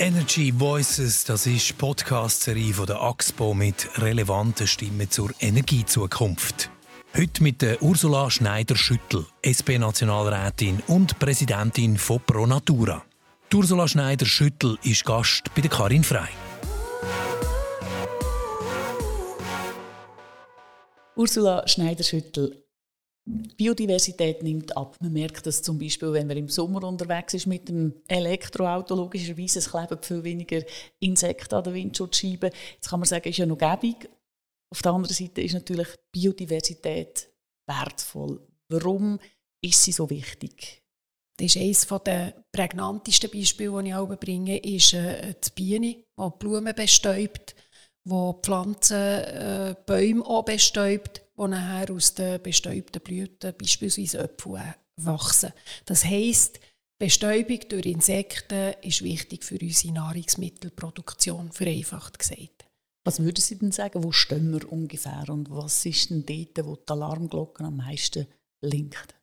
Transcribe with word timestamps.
Energy 0.00 0.50
Voices, 0.58 1.24
das 1.24 1.46
ist 1.46 1.76
Podcast-Serie 1.76 2.72
der 2.86 3.02
AXPO 3.02 3.52
mit 3.52 3.86
relevanten 4.00 4.66
Stimmen 4.66 5.10
zur 5.10 5.30
Energiezukunft. 5.40 6.70
Heute 7.14 7.42
mit 7.42 7.60
der 7.60 7.82
Ursula 7.82 8.30
Schneider-Schüttel, 8.30 9.26
SP-Nationalrätin 9.42 10.82
und 10.86 11.18
Präsidentin 11.18 11.98
von 11.98 12.18
ProNatura. 12.20 13.04
Die 13.52 13.56
Ursula 13.56 13.86
Schneider-Schüttel 13.86 14.78
ist 14.84 15.04
Gast 15.04 15.54
bei 15.54 15.60
der 15.60 15.70
Karin 15.70 16.02
Frei. 16.02 16.30
Ursula 21.14 21.68
Schneider-Schüttel, 21.68 22.64
Biodiversität 23.56 24.42
nimmt 24.42 24.76
ab. 24.76 24.96
Man 25.00 25.12
merkt 25.12 25.46
das 25.46 25.62
zum 25.62 25.78
Beispiel, 25.78 26.12
wenn 26.12 26.26
man 26.26 26.36
im 26.36 26.48
Sommer 26.48 26.82
unterwegs 26.84 27.34
ist 27.34 27.46
mit 27.46 27.68
dem 27.68 27.94
Elektroauto. 28.08 28.94
Logischerweise 28.94 29.60
es 29.60 29.70
kleben 29.70 30.02
viel 30.02 30.24
weniger 30.24 30.62
Insekten 30.98 31.54
an 31.54 31.64
der 31.64 31.74
Windschutzscheibe. 31.74 32.50
Jetzt 32.74 32.88
kann 32.88 33.00
man 33.00 33.06
sagen, 33.06 33.28
ist 33.28 33.38
ja 33.38 33.46
noch 33.46 33.58
gäbig. 33.58 34.08
Auf 34.72 34.82
der 34.82 34.92
anderen 34.92 35.14
Seite 35.14 35.42
ist 35.42 35.54
natürlich 35.54 35.88
Biodiversität 36.12 37.30
wertvoll. 37.66 38.40
Warum 38.68 39.18
ist 39.62 39.82
sie 39.82 39.92
so 39.92 40.08
wichtig? 40.10 40.82
Das 41.36 41.56
ist 41.56 41.56
eines 41.56 42.04
der 42.04 42.44
prägnantesten 42.52 43.30
Beispiele, 43.30 43.82
die 43.82 43.88
ich 43.88 43.94
auch 43.94 44.14
bringe, 44.16 44.58
ist 44.58 44.92
äh, 44.92 45.34
die 45.42 45.50
Biene, 45.54 45.96
die 46.18 46.30
Blumen 46.38 46.74
bestäubt, 46.74 47.54
die 48.10 48.42
Pflanzen, 48.42 48.96
äh, 48.96 49.74
Bäume 49.86 50.24
auch 50.26 50.44
bestäubt 50.44 51.22
wo 51.40 51.46
nachher 51.46 51.90
aus 51.94 52.12
den 52.12 52.42
bestäubten 52.42 53.00
Blüten 53.00 53.54
beispielsweise 53.56 54.18
Äpfel 54.18 54.74
wachsen. 54.96 55.54
Das 55.86 56.04
heisst, 56.04 56.60
Bestäubung 56.98 57.60
durch 57.70 57.86
Insekten 57.86 58.74
ist 58.82 59.02
wichtig 59.02 59.42
für 59.42 59.58
unsere 59.58 59.94
Nahrungsmittelproduktion, 59.94 61.50
vereinfacht 61.50 62.18
gesagt. 62.18 62.66
Was 63.06 63.20
würden 63.20 63.40
Sie 63.40 63.56
denn 63.56 63.72
sagen, 63.72 64.04
wo 64.04 64.12
stehen 64.12 64.52
wir 64.52 64.70
ungefähr 64.70 65.24
und 65.30 65.48
was 65.50 65.86
ist 65.86 66.10
denn 66.10 66.26
dort, 66.26 66.66
wo 66.66 66.76
die 66.76 66.92
Alarmglocke 66.92 67.64
am 67.64 67.78
meisten 67.78 68.26
linkt? 68.60 69.14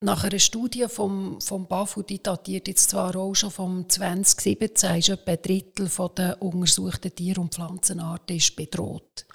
Nach 0.00 0.24
einer 0.24 0.38
Studie 0.38 0.86
vom, 0.88 1.40
vom 1.40 1.66
BAFU, 1.66 2.02
die 2.02 2.22
datiert 2.22 2.68
jetzt 2.68 2.90
zwar 2.90 3.16
auch 3.16 3.34
schon 3.34 3.50
vom 3.50 3.88
2017, 3.88 4.96
ist 4.96 5.08
etwa 5.08 5.32
ein 5.32 5.42
Drittel 5.42 5.90
der 6.16 6.42
untersuchten 6.42 7.14
Tier- 7.14 7.38
und 7.38 7.54
Pflanzenarten 7.54 8.36
ist 8.36 8.54
bedroht. 8.56 9.26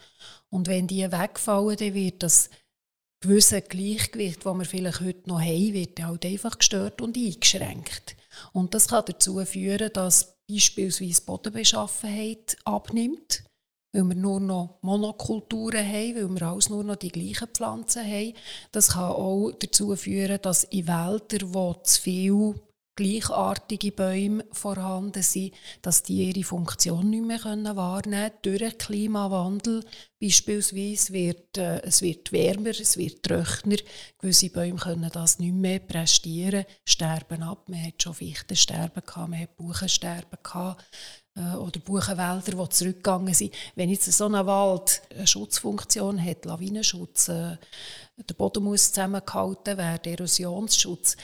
Und 0.49 0.67
wenn 0.67 0.85
die 0.85 1.11
wegfallen, 1.11 1.77
dann 1.77 1.93
wird 1.95 2.21
das 2.21 2.51
gewisse 3.21 3.61
Gleichgewicht, 3.61 4.45
das 4.45 4.57
wir 4.57 4.65
vielleicht 4.65 5.01
heute 5.01 5.29
noch 5.29 5.41
haben, 5.41 5.73
wird 5.73 6.03
halt 6.03 6.25
einfach 6.25 6.57
gestört 6.57 7.01
und 7.01 7.17
eingeschränkt. 7.17 8.15
Und 8.53 8.75
das 8.75 8.89
kann 8.89 9.05
dazu 9.07 9.43
führen, 9.45 9.91
dass 9.93 10.37
beispielsweise 10.47 11.23
Bodenbeschaffenheit 11.23 12.57
abnimmt, 12.65 13.43
weil 13.93 14.03
wir 14.03 14.15
nur 14.15 14.39
noch 14.39 14.77
Monokulturen 14.81 15.85
haben, 15.85 16.15
weil 16.15 16.29
wir 16.29 16.47
alles 16.47 16.69
nur 16.69 16.83
noch 16.83 16.95
die 16.95 17.09
gleichen 17.11 17.47
Pflanzen 17.53 18.03
haben. 18.03 18.33
Das 18.71 18.89
kann 18.89 19.11
auch 19.11 19.51
dazu 19.51 19.95
führen, 19.95 20.39
dass 20.41 20.63
in 20.65 20.87
Wäldern, 20.87 21.53
wo 21.53 21.73
zu 21.83 22.01
viel 22.01 22.55
gleichartige 22.95 23.91
Bäume 23.91 24.45
vorhanden 24.51 25.23
sind, 25.23 25.53
dass 25.81 26.03
die 26.03 26.29
ihre 26.29 26.43
Funktion 26.43 27.09
nicht 27.09 27.25
mehr 27.25 27.43
wahrnehmen 27.43 28.03
können. 28.03 28.31
Durch 28.41 28.59
den 28.59 28.77
Klimawandel 28.77 29.83
beispielsweise 30.19 31.13
wird 31.13 31.57
äh, 31.57 31.81
es 31.81 32.01
wird 32.01 32.31
wärmer, 32.31 32.69
es 32.69 32.97
wird 32.97 33.23
trockener. 33.23 33.77
Gewisse 34.19 34.49
Bäume 34.49 34.77
können 34.77 35.09
das 35.11 35.39
nicht 35.39 35.53
mehr 35.53 35.79
prestieren, 35.79 36.65
sterben 36.85 37.43
ab. 37.43 37.67
Man 37.69 37.83
hat 37.83 38.03
schon 38.03 38.13
Fichtensterben 38.13 39.03
gehabt, 39.05 39.29
man 39.29 39.39
hat 39.39 39.55
Buchensterben 39.55 40.37
gehabt 40.43 40.85
oder 41.35 41.79
Buchenwälder, 41.79 42.63
die 42.63 42.69
zurückgegangen 42.69 43.33
sind. 43.33 43.53
Wenn 43.75 43.89
jetzt 43.89 44.11
so 44.11 44.25
ein 44.25 44.45
Wald 44.45 45.01
eine 45.15 45.27
Schutzfunktion 45.27 46.23
hat, 46.23 46.45
Lawinenschutz, 46.45 47.29
äh, 47.29 47.57
der 48.17 48.33
Boden 48.35 48.63
muss 48.63 48.91
zusammengehalten 48.91 49.77
werden, 49.77 50.13
Erosionsschutz, 50.13 51.15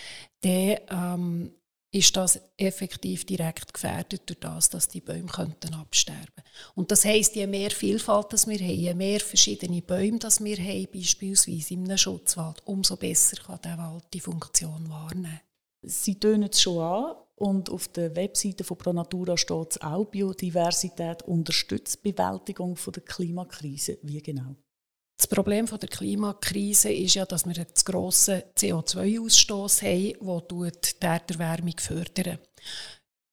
dann 0.41 0.77
ähm, 0.89 1.51
ist 1.91 2.15
das 2.15 2.39
effektiv 2.57 3.25
direkt 3.25 3.73
gefährdet 3.73 4.23
durch 4.25 4.39
das, 4.39 4.69
dass 4.69 4.87
die 4.87 5.01
Bäume 5.01 5.27
könnten 5.27 5.73
absterben 5.73 6.43
Und 6.75 6.91
das 6.91 7.05
heisst, 7.05 7.35
je 7.35 7.47
mehr 7.47 7.71
Vielfalt 7.71 8.31
das 8.31 8.47
wir 8.47 8.59
haben, 8.59 8.79
je 8.79 8.93
mehr 8.93 9.19
verschiedene 9.19 9.81
Bäume 9.81 10.19
das 10.19 10.43
wir 10.43 10.57
haben, 10.57 10.87
beispielsweise 10.93 11.73
in 11.73 11.85
einem 11.85 11.97
Schutzwald, 11.97 12.61
umso 12.65 12.97
besser 12.97 13.37
kann 13.37 13.61
der 13.63 13.77
Wald 13.77 14.05
die 14.13 14.19
Funktion 14.19 14.89
wahrnehmen. 14.89 15.41
Sie 15.81 16.19
tönen 16.19 16.49
es 16.51 16.61
schon 16.61 16.79
an 16.79 17.15
und 17.37 17.69
auf 17.69 17.87
der 17.89 18.15
Webseite 18.15 18.63
von 18.63 18.77
ProNatura 18.77 19.37
steht 19.37 19.71
es 19.71 19.81
auch, 19.81 20.05
Biodiversität 20.05 21.21
unterstützt 21.23 21.99
die 22.03 22.11
Bewältigung 22.11 22.75
der 22.75 23.03
Klimakrise. 23.03 23.99
Wie 24.01 24.21
genau? 24.21 24.55
Das 25.17 25.27
Problem 25.27 25.65
der 25.65 25.89
Klimakrise 25.89 26.91
ist 26.91 27.15
ja, 27.15 27.25
dass 27.25 27.45
wir 27.45 27.55
einen 27.55 27.65
grossen 27.83 28.43
CO2-Ausstoß 28.55 29.81
haben, 29.81 30.47
der 31.01 31.19
die 31.19 31.33
Erwärmung 31.33 31.77
fördert. 31.77 32.39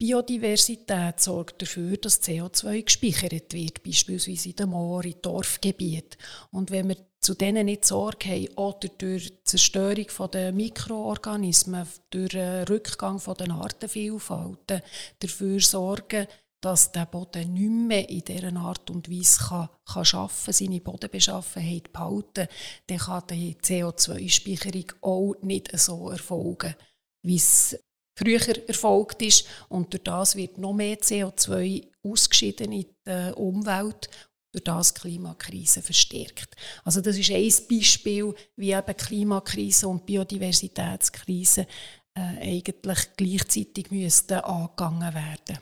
Biodiversität 0.04 1.18
sorgt 1.18 1.62
dafür, 1.62 1.96
dass 1.96 2.20
CO2 2.20 2.84
gespeichert 2.84 3.54
wird, 3.54 3.82
beispielsweise 3.82 4.50
in 4.50 4.56
den 4.56 4.68
Mooren, 4.68 5.12
in 5.12 5.22
Dorfgebieten. 5.22 6.18
Und 6.50 6.70
wenn 6.70 6.90
wir 6.90 6.96
zu 7.20 7.32
denen 7.32 7.64
nicht 7.64 7.86
Sorge 7.86 8.28
haben 8.28 8.48
oder 8.56 8.88
durch 8.98 9.30
die 9.30 9.44
Zerstörung 9.44 10.30
der 10.30 10.52
Mikroorganismen, 10.52 11.88
durch 12.10 12.32
den 12.32 12.64
Rückgang 12.64 13.18
der 13.38 13.50
Artenvielfalt 13.50 14.82
dafür 15.20 15.60
sorgen, 15.60 16.26
dass 16.60 16.92
der 16.92 17.06
Boden 17.06 17.54
nicht 17.54 17.88
mehr 17.88 18.08
in 18.10 18.24
dieser 18.24 18.54
Art 18.56 18.90
und 18.90 19.10
Weise 19.10 19.38
kann, 19.38 19.70
kann 19.86 20.20
arbeiten 20.20 20.52
seine 20.52 20.80
Bodenbeschaffenheit 20.82 21.94
behalten, 21.94 22.48
dann 22.88 22.98
kann 22.98 23.22
die 23.30 23.54
CO2-Speicherung 23.54 24.92
auch 25.00 25.34
nicht 25.40 25.78
so 25.78 26.10
erfolgen, 26.10 26.74
wie 27.22 27.36
es 27.36 27.78
früher 28.14 28.68
erfolgt 28.68 29.22
ist. 29.22 29.46
Und 29.68 29.92
durch 29.92 30.02
das 30.02 30.36
wird 30.36 30.58
noch 30.58 30.72
mehr 30.72 30.98
CO2 30.98 31.86
ausgeschieden 32.02 32.72
in 32.72 32.86
die 33.06 33.32
Umwelt 33.34 34.08
durch 34.52 34.64
das 34.64 34.94
Klimakrise 34.94 35.82
verstärkt. 35.82 36.54
Also 36.84 37.00
das 37.00 37.16
ist 37.18 37.30
ein 37.30 37.52
Beispiel, 37.68 38.34
wie 38.56 38.72
eben 38.72 38.96
Klimakrise 38.96 39.88
und 39.88 40.06
Biodiversitätskrise 40.06 41.66
äh, 42.14 42.20
eigentlich 42.40 43.16
gleichzeitig 43.16 43.90
müssten 43.90 44.38
angegangen 44.38 45.12
werden. 45.12 45.58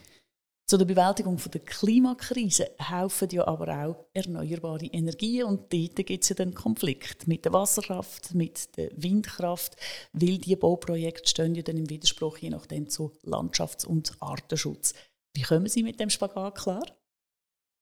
Zu 0.73 0.79
der 0.79 0.87
Bewältigung 0.87 1.39
der 1.53 1.61
Klimakrise 1.61 2.71
helfen 2.79 3.29
ja 3.31 3.47
aber 3.47 3.85
auch 3.85 4.07
erneuerbare 4.15 4.87
Energien 4.87 5.45
und 5.45 5.71
dort 5.71 5.97
gibt 5.97 6.23
es 6.23 6.31
ja 6.31 6.35
den 6.35 6.55
Konflikt 6.55 7.29
mit 7.29 7.45
der 7.45 7.53
Wasserkraft, 7.53 8.35
mit 8.35 8.75
der 8.79 8.91
Windkraft, 8.97 9.77
weil 10.15 10.39
die 10.39 10.57
Bauprojekte 10.57 11.29
stehen 11.29 11.55
ja 11.55 11.61
dann 11.61 11.77
im 11.77 11.91
Widerspruch 11.91 12.39
je 12.39 12.49
nachdem 12.49 12.89
zu 12.89 13.13
Landschafts- 13.23 13.85
und 13.85 14.17
Artenschutz. 14.21 14.95
Wie 15.37 15.43
kommen 15.43 15.69
Sie 15.69 15.83
mit 15.83 16.01
dem 16.01 16.09
Spagat 16.09 16.57
klar? 16.57 16.87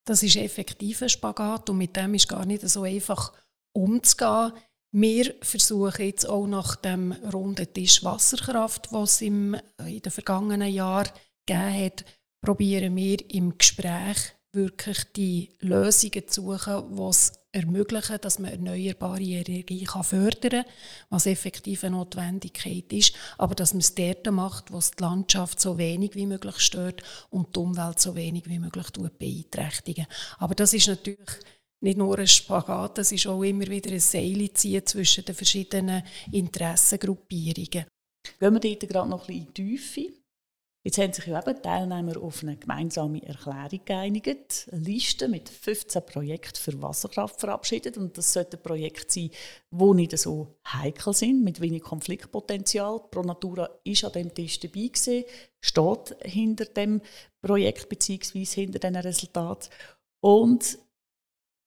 Das 0.05 0.25
ist 0.25 0.35
effektiv 0.35 1.01
ein 1.01 1.11
Spagat 1.11 1.71
und 1.71 1.79
mit 1.79 1.95
dem 1.95 2.15
ist 2.15 2.29
gar 2.29 2.45
nicht 2.45 2.69
so 2.69 2.83
einfach 2.83 3.33
umzugehen. 3.73 4.53
Wir 4.93 5.33
versuchen 5.43 6.07
jetzt 6.07 6.29
auch 6.29 6.49
nach 6.49 6.75
dem 6.75 7.13
runden 7.13 7.73
Tisch 7.73 8.03
Wasserkraft, 8.03 8.93
was 8.93 9.23
im, 9.23 9.55
in 9.79 10.03
den 10.03 10.11
vergangenen 10.11 10.73
Jahren 10.73 11.11
gegeben 11.47 11.85
hat, 11.85 12.05
probieren 12.41 12.97
wir 12.97 13.19
im 13.31 13.57
Gespräch 13.57 14.35
wirklich 14.53 15.05
die 15.13 15.51
Lösungen 15.61 16.27
zu 16.27 16.43
suchen, 16.43 16.97
die 16.97 17.03
es 17.03 17.33
ermöglichen, 17.53 18.21
dass 18.21 18.39
man 18.39 18.53
erneuerbare 18.53 19.23
Energie 19.23 19.87
fördern 19.87 20.63
kann, 20.63 20.73
was 21.09 21.27
effektiv 21.27 21.85
eine 21.85 21.97
Notwendigkeit 21.97 22.93
ist, 22.93 23.15
aber 23.39 23.55
dass 23.55 23.73
man 23.73 23.81
es 23.81 23.95
dort 23.95 24.31
macht, 24.31 24.73
wo 24.73 24.79
es 24.79 24.93
die 24.93 25.03
Landschaft 25.03 25.61
so 25.61 25.79
wenig 25.79 26.15
wie 26.15 26.27
möglich 26.27 26.59
stört 26.61 27.03
und 27.31 27.55
die 27.55 27.61
Umwelt 27.61 27.99
so 28.01 28.15
wenig 28.15 28.49
wie 28.49 28.59
möglich 28.59 28.87
beeinträchtigen. 28.91 30.07
Aber 30.39 30.55
das 30.55 30.73
ist 30.75 30.89
natürlich 30.89 31.19
nicht 31.81 31.99
nur 31.99 32.19
ein 32.19 32.27
Spagat, 32.27 32.99
das 32.99 33.11
ist 33.13 33.27
auch 33.27 33.43
immer 33.43 33.67
wieder 33.67 33.91
ein 33.91 34.01
Seil 34.01 34.53
ziehen 34.53 34.87
zwischen 34.87 35.25
den 35.25 35.35
verschiedenen 35.35 36.03
Interessengruppierungen. 36.31 37.87
Gehen 38.39 38.55
wir 38.55 38.61
dort 38.61 38.89
gerade 38.89 39.09
noch 39.09 39.29
ein 39.29 39.47
bisschen 39.47 39.47
in 39.47 39.55
die 39.55 39.77
Tiefe. 39.77 40.20
Jetzt 40.83 40.97
haben 40.97 41.13
sich 41.13 41.27
ja 41.27 41.39
eben 41.41 41.57
die 41.57 41.61
Teilnehmer 41.61 42.17
auf 42.23 42.43
eine 42.43 42.57
gemeinsame 42.57 43.23
Erklärung 43.23 43.85
geeinigt, 43.85 44.67
eine 44.73 44.81
Liste 44.81 45.29
mit 45.29 45.51
15 45.51 46.07
Projekten 46.07 46.57
für 46.57 46.81
Wasserkraft 46.81 47.39
verabschiedet 47.39 47.99
und 47.99 48.17
das 48.17 48.33
sollte 48.33 48.57
ein 48.57 48.63
Projekt 48.63 49.13
sein, 49.13 49.31
wo 49.71 49.93
nicht 49.93 50.17
so 50.17 50.57
heikel 50.67 51.13
sind, 51.13 51.45
mit 51.45 51.61
wenig 51.61 51.83
Konfliktpotenzial. 51.83 52.99
Pro 53.11 53.21
Natura 53.21 53.69
ist 53.85 54.05
an 54.05 54.13
dem 54.13 54.33
Tisch 54.33 54.59
dabei 54.59 54.89
gewesen, 54.89 55.25
steht 55.61 56.17
hinter 56.23 56.65
dem 56.65 57.03
Projekt 57.43 57.91
bzw. 57.91 58.45
hinter 58.47 58.79
diesen 58.79 58.97
Resultaten 58.97 59.69
und 60.21 60.79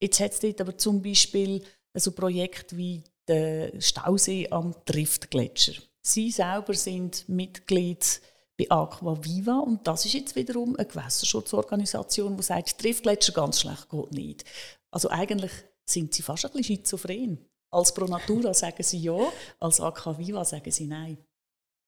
jetzt 0.02 0.20
hat 0.20 0.32
es 0.32 0.40
dort 0.40 0.60
aber 0.60 0.76
zum 0.76 1.04
Beispiel 1.04 1.62
so 1.94 2.14
Projekte 2.14 2.78
wie 2.78 3.04
der 3.28 3.80
Stausee 3.80 4.48
am 4.50 4.74
Driftgletscher. 4.86 5.82
Sie 6.02 6.32
selber 6.32 6.74
sind 6.74 7.30
Mitglied 7.30 8.22
bei 8.58 8.70
Aqua 8.70 9.24
Viva. 9.24 9.60
Und 9.60 9.88
das 9.88 10.06
ist 10.06 10.14
jetzt 10.14 10.36
wiederum 10.36 10.76
eine 10.76 10.88
Gewässerschutzorganisation, 10.88 12.38
die 12.38 12.44
sagt, 12.44 12.80
Triftgletscher 12.80 13.34
ganz 13.34 13.62
schlecht 13.62 13.90
geht 13.90 14.12
nicht. 14.12 14.46
Also 14.92 15.10
eigentlich 15.10 15.52
sind 15.86 16.14
sie 16.14 16.22
fast 16.22 16.46
ein 16.46 16.52
bisschen 16.52 16.78
schizophren. 16.78 17.46
Als 17.72 17.94
Pro 17.94 18.06
Natura 18.06 18.54
sagen 18.54 18.84
sie 18.84 19.00
ja, 19.00 19.18
als 19.60 19.82
Aqua 19.82 20.18
Viva 20.18 20.46
sagen 20.46 20.72
sie 20.72 20.86
nein. 20.86 21.18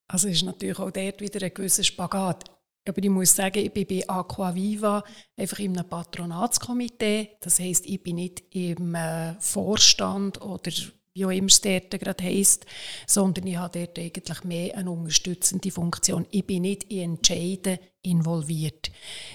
Also 0.08 0.28
ist 0.28 0.44
natürlich 0.44 0.80
auch 0.80 0.92
dort 0.92 1.22
wieder 1.22 1.44
ein 1.44 1.54
gewisser 1.54 1.84
Spagat. 1.84 2.50
Aber 2.88 3.04
ich 3.04 3.10
muss 3.10 3.36
sagen, 3.36 3.60
ich 3.60 3.74
bin 3.74 3.88
bei 3.88 4.08
Aqua 4.08 4.54
Viva 4.54 5.04
einfach 5.36 5.60
in 5.60 5.78
einem 5.78 5.90
Patronatskomitee. 5.90 7.38
Das 7.42 7.60
heisst, 7.60 7.86
ich 7.86 8.02
bin 8.02 8.18
nicht 8.18 8.44
im 8.56 8.94
äh, 8.94 9.34
Vorstand 9.40 10.42
oder 10.42 10.72
wie 11.16 11.26
auch 11.26 11.32
immer 11.32 11.48
es 11.48 11.62
dort 11.62 11.92
gerade 11.92 12.24
heisst, 12.24 12.66
sondern 13.08 13.48
ich 13.48 13.56
habe 13.56 13.80
dort 13.80 13.98
eigentlich 13.98 14.44
mehr 14.44 14.78
eine 14.78 14.92
unterstützende 14.92 15.72
Funktion. 15.72 16.28
Ich 16.30 16.46
bin 16.46 16.64
nicht 16.64 16.84
in 16.92 17.16
Entscheiden 17.16 17.80
involviert. 18.02 18.92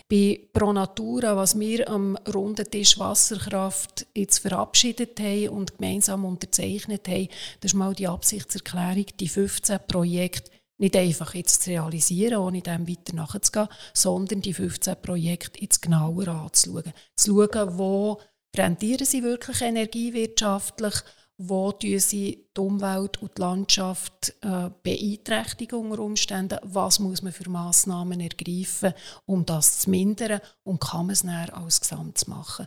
Bei 0.08 0.40
Pro 0.52 0.72
Natura, 0.72 1.36
was 1.36 1.58
wir 1.58 1.88
am 1.88 2.16
runden 2.32 2.70
Tisch 2.70 2.98
Wasserkraft 2.98 4.06
jetzt 4.14 4.40
verabschiedet 4.40 5.18
haben 5.18 5.48
und 5.48 5.78
gemeinsam 5.78 6.26
unterzeichnet 6.26 7.08
haben, 7.08 7.28
das 7.60 7.72
ist 7.72 7.78
mal 7.78 7.94
die 7.94 8.08
Absichtserklärung, 8.08 9.06
die 9.18 9.28
15 9.28 9.78
Projekte 9.88 10.50
nicht 10.76 10.96
einfach 10.96 11.34
jetzt 11.34 11.62
zu 11.62 11.70
realisieren, 11.70 12.38
ohne 12.38 12.62
dem 12.62 12.88
weiter 12.88 13.14
nachzugehen, 13.14 13.68
sondern 13.92 14.40
die 14.40 14.54
15 14.54 14.96
Projekte 15.02 15.60
jetzt 15.60 15.82
genauer 15.82 16.28
anzuschauen. 16.28 16.92
Zu 17.16 17.46
schauen, 17.52 17.78
wo 17.78 18.18
rentieren 18.56 19.06
sie 19.06 19.22
wirklich 19.22 19.60
energiewirtschaftlich, 19.60 20.94
wo 21.42 21.74
sie 21.80 22.46
die 22.54 22.60
Umwelt 22.60 23.22
und 23.22 23.38
die 23.38 23.40
Landschaft 23.40 24.34
äh, 24.42 24.68
beeinträchtigen 24.82 25.78
unter 25.78 26.02
Umständen, 26.02 26.58
was 26.64 26.98
muss 26.98 27.22
man 27.22 27.32
für 27.32 27.48
Massnahmen 27.48 28.20
ergreifen, 28.20 28.92
um 29.24 29.46
das 29.46 29.80
zu 29.80 29.90
mindern? 29.90 30.40
Und 30.64 30.82
kann 30.82 31.06
man 31.06 31.14
es 31.14 31.22
dann 31.22 31.48
als 31.50 31.80
Gesamt 31.80 32.28
machen. 32.28 32.66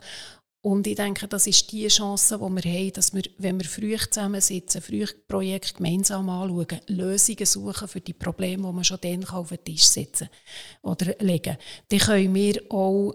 Und 0.60 0.88
ich 0.88 0.96
denke, 0.96 1.28
das 1.28 1.46
ist 1.46 1.70
die 1.70 1.86
Chance, 1.86 2.38
die 2.38 2.64
wir 2.64 2.72
haben, 2.72 2.92
dass 2.94 3.14
wir, 3.14 3.22
wenn 3.38 3.60
wir 3.60 3.66
früh 3.66 3.96
zusammensitzen, 3.96 4.82
früh 4.82 5.06
Projekte 5.28 5.74
gemeinsam 5.74 6.28
anschauen, 6.28 6.80
Lösungen 6.88 7.46
suchen 7.46 7.86
für 7.86 8.00
die 8.00 8.14
Probleme, 8.14 8.68
die 8.68 8.76
wir 8.76 8.84
schon 8.84 8.98
dann 9.00 9.24
auf 9.26 9.50
den 9.50 9.62
Tisch 9.62 9.84
setzen 9.84 10.28
oder 10.82 11.14
legen, 11.20 11.58
dann 11.90 11.98
können 12.00 12.34
wir 12.34 12.60
auch 12.70 13.14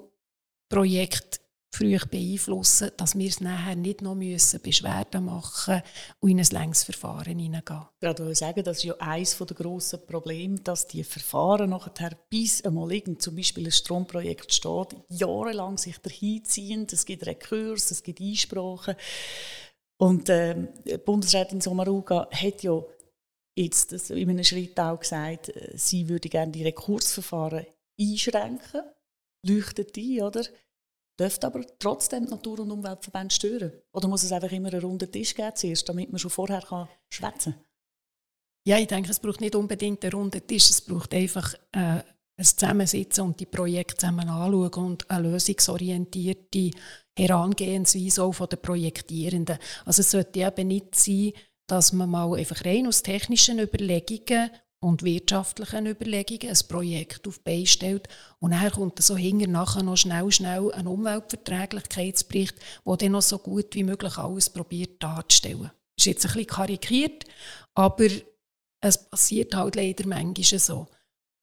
Projekte 0.69 1.39
früh 1.71 1.97
beeinflussen, 2.09 2.91
dass 2.97 3.17
wir 3.17 3.29
es 3.29 3.41
nachher 3.41 3.75
nicht 3.75 4.01
noch 4.01 4.15
müssen 4.15 4.61
Beschwerden 4.61 5.25
machen 5.25 5.81
und 6.19 6.29
in 6.31 6.39
ein 6.39 6.45
längeres 6.45 6.83
Verfahren 6.83 7.39
hineingehen. 7.39 7.85
Ich 7.99 8.07
würde 8.07 8.35
sagen, 8.35 8.63
das 8.63 8.77
ist 8.77 8.83
ja 8.83 8.95
eines 8.99 9.37
der 9.37 9.47
grossen 9.47 10.05
Probleme, 10.07 10.59
dass 10.59 10.87
die 10.87 11.03
Verfahren 11.03 11.69
nachher 11.69 12.17
bis 12.29 12.63
einmal 12.63 12.91
irgend 12.91 13.21
zum 13.21 13.35
Beispiel 13.35 13.65
ein 13.65 13.71
Stromprojekt 13.71 14.53
steht, 14.53 14.95
jahrelang 15.09 15.77
sich 15.77 15.97
dahinziehen. 15.99 16.87
Es 16.91 17.05
gibt 17.05 17.25
Rekurs, 17.25 17.91
es 17.91 18.03
gibt 18.03 18.21
Einsprachen. 18.21 18.95
Und 19.97 20.29
äh, 20.29 20.69
Bundesrätin 21.05 21.61
Sommaruga 21.61 22.29
hat 22.31 22.63
ja 22.63 22.81
jetzt 23.55 23.91
in 24.09 24.29
einem 24.29 24.43
Schritt 24.43 24.79
auch 24.79 24.99
gesagt, 24.99 25.49
äh, 25.49 25.71
sie 25.75 26.07
würde 26.07 26.29
gerne 26.29 26.51
die 26.51 26.63
Rekursverfahren 26.63 27.65
einschränken. 27.99 28.81
Leuchtet 29.45 29.97
ein, 29.97 30.21
oder? 30.21 30.43
Dürfte 31.19 31.47
aber 31.47 31.61
trotzdem 31.79 32.25
Natur- 32.25 32.59
und 32.59 32.71
Umweltverbände 32.71 33.33
stören? 33.33 33.71
Oder 33.91 34.07
muss 34.07 34.23
es 34.23 34.31
einfach 34.31 34.51
immer 34.51 34.71
einen 34.71 34.81
runden 34.81 35.11
Tisch 35.11 35.35
geben 35.35 35.55
zuerst, 35.55 35.87
damit 35.89 36.11
man 36.11 36.19
schon 36.19 36.31
vorher 36.31 36.61
kann 36.61 36.87
schwätzen 37.09 37.53
kann? 37.53 37.63
Ja, 38.65 38.77
ich 38.77 38.87
denke, 38.87 39.09
es 39.09 39.19
braucht 39.19 39.41
nicht 39.41 39.55
unbedingt 39.55 40.03
einen 40.03 40.13
runden 40.13 40.45
Tisch, 40.45 40.69
es 40.69 40.81
braucht 40.81 41.13
einfach 41.13 41.53
äh, 41.71 42.01
ein 42.39 42.45
Zusammensitzen 42.45 43.23
und 43.23 43.39
die 43.39 43.45
Projekte 43.45 43.97
zusammen 43.97 44.29
anschauen 44.29 44.85
und 44.85 45.09
eine 45.09 45.29
lösungsorientierte 45.29 46.71
Herangehensweise 47.17 48.23
auch 48.23 48.33
von 48.33 48.47
den 48.47 48.61
Projektierenden. 48.61 49.57
Also 49.85 50.01
es 50.01 50.11
sollte 50.11 50.39
eben 50.39 50.67
nicht 50.67 50.95
sein, 50.95 51.33
dass 51.67 51.93
man 51.93 52.09
mal 52.09 52.33
einfach 52.37 52.63
rein 52.65 52.87
aus 52.87 53.03
technischen 53.03 53.59
Überlegungen 53.59 54.51
und 54.79 55.03
wirtschaftlichen 55.03 55.87
Überlegungen 55.87 56.49
ein 56.49 56.67
Projekt 56.67 57.27
auf 57.27 57.39
die 57.39 57.67
stellt. 57.67 58.07
Und 58.39 58.51
dann 58.51 58.71
kommt 58.71 59.01
so 59.01 59.17
hinterher 59.17 59.51
nachher 59.51 59.83
noch 59.83 59.97
schnell, 59.97 60.31
schnell 60.31 60.71
ein 60.71 60.87
Umweltverträglichkeitsbericht, 60.87 62.55
der 62.85 62.97
dann 62.97 63.11
noch 63.11 63.21
so 63.21 63.37
gut 63.39 63.75
wie 63.75 63.83
möglich 63.83 64.17
alles 64.17 64.49
probiert 64.49 65.01
darzustellen. 65.03 65.71
Ist 65.97 66.05
jetzt 66.05 66.25
ein 66.25 66.33
bisschen 66.33 66.47
karikiert, 66.47 67.25
aber 67.75 68.07
es 68.81 69.09
passiert 69.09 69.53
halt 69.53 69.75
leider 69.75 70.07
manchmal 70.07 70.59
so. 70.59 70.87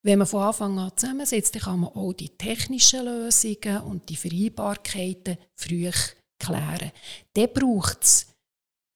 Wenn 0.03 0.19
man 0.21 0.29
von 0.29 0.43
Anfang 0.43 0.79
an 0.79 0.93
zusammensetzt, 0.97 1.55
dann 1.55 1.63
kann 1.63 1.81
man 1.81 1.91
auch 1.91 2.13
die 2.13 2.31
technischen 2.31 3.05
Lösungen 3.05 3.81
und 3.83 4.09
die 4.09 4.17
Vereinbarkeiten 4.17 5.37
früh 5.55 5.91
klären. 6.39 6.93
Dann 7.35 7.53
braucht 7.53 8.05
es 8.05 8.36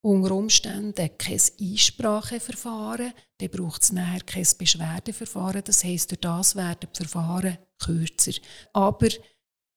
unter 0.01 0.31
Umständen 0.31 1.09
kein 1.17 1.39
Einspracheverfahren, 1.59 3.13
dann 3.37 3.49
braucht 3.49 3.83
es 3.83 3.91
nachher 3.91 4.21
kein 4.21 4.47
Beschwerdeverfahren. 4.57 5.63
Das 5.63 5.83
heisst, 5.83 6.11
durch 6.11 6.21
das 6.21 6.55
werden 6.55 6.87
die 6.93 7.03
Verfahren 7.03 7.57
kürzer. 7.79 8.33
Aber 8.73 9.09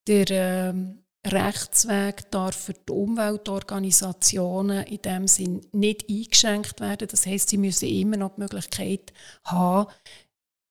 der 0.06 0.30
ähm, 0.30 1.04
Rechtsweg 1.26 2.30
darf 2.30 2.56
für 2.56 2.74
die 2.74 2.92
Umweltorganisationen 2.92 4.84
in 4.86 5.02
dem 5.02 5.26
Sinn 5.26 5.60
nicht 5.72 6.08
eingeschränkt 6.08 6.80
werden. 6.80 7.08
Das 7.10 7.26
heisst, 7.26 7.50
sie 7.50 7.58
müssen 7.58 7.88
immer 7.88 8.16
noch 8.16 8.34
die 8.34 8.42
Möglichkeit 8.42 9.12
haben, 9.44 9.90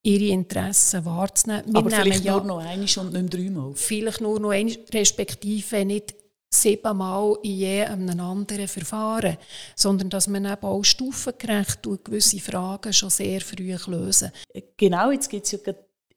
ihre 0.04 0.32
Interessen 0.32 1.04
wahrzunehmen. 1.04 1.64
Wir 1.66 1.76
Aber 1.76 1.90
vielleicht 1.90 2.24
ja, 2.24 2.36
nur 2.36 2.44
noch 2.44 2.58
einmal 2.58 3.06
und 3.06 3.12
nicht 3.12 3.34
dreimal. 3.34 3.74
Vielleicht 3.74 4.20
nur 4.20 4.38
noch 4.38 4.50
einmal, 4.50 4.76
respektive 4.92 5.84
nicht 5.84 6.14
siebenmal 6.54 7.36
in 7.42 7.56
je 7.56 7.84
einem 7.84 8.20
anderen 8.20 8.68
Verfahren, 8.68 9.36
sondern 9.76 10.10
dass 10.10 10.28
man 10.28 10.44
eben 10.44 10.62
auch 10.62 10.82
stufengerecht 10.82 11.82
gewisse 12.04 12.40
Fragen 12.40 12.92
schon 12.92 13.10
sehr 13.10 13.40
früh 13.40 13.76
lösen. 13.86 14.30
Genau, 14.76 15.10
jetzt 15.10 15.28
gibt 15.28 15.46
es 15.46 15.52
ja 15.52 15.58